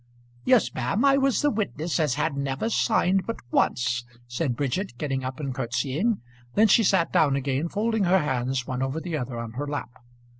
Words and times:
"Yes, 0.45 0.73
ma'am. 0.73 1.05
I 1.05 1.17
was 1.17 1.43
the 1.43 1.51
witness 1.51 1.99
as 1.99 2.15
had 2.15 2.35
never 2.35 2.71
signed 2.71 3.27
but 3.27 3.35
once," 3.51 4.03
said 4.25 4.55
Bridget, 4.55 4.97
getting 4.97 5.23
up 5.23 5.39
and 5.39 5.53
curtsying. 5.53 6.21
Then 6.55 6.67
she 6.69 6.83
sat 6.83 7.13
down 7.13 7.35
again, 7.35 7.69
folding 7.69 8.05
her 8.05 8.17
hands 8.17 8.65
one 8.65 8.81
over 8.81 8.99
the 8.99 9.15
other 9.15 9.37
on 9.37 9.51
her 9.51 9.67
lap. 9.67 9.91